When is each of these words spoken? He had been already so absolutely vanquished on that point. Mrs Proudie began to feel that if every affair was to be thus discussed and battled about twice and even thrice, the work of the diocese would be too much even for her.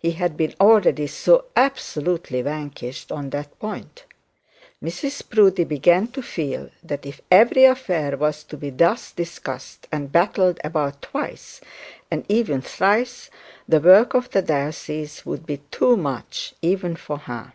He 0.00 0.12
had 0.12 0.38
been 0.38 0.54
already 0.58 1.06
so 1.06 1.44
absolutely 1.54 2.40
vanquished 2.40 3.12
on 3.12 3.28
that 3.28 3.58
point. 3.58 4.06
Mrs 4.82 5.28
Proudie 5.28 5.64
began 5.64 6.06
to 6.12 6.22
feel 6.22 6.70
that 6.82 7.04
if 7.04 7.20
every 7.30 7.64
affair 7.64 8.16
was 8.16 8.42
to 8.44 8.56
be 8.56 8.70
thus 8.70 9.12
discussed 9.12 9.86
and 9.92 10.10
battled 10.10 10.60
about 10.64 11.02
twice 11.02 11.60
and 12.10 12.24
even 12.26 12.62
thrice, 12.62 13.28
the 13.68 13.80
work 13.80 14.14
of 14.14 14.30
the 14.30 14.40
diocese 14.40 15.26
would 15.26 15.44
be 15.44 15.58
too 15.70 15.94
much 15.98 16.54
even 16.62 16.96
for 16.96 17.18
her. 17.18 17.52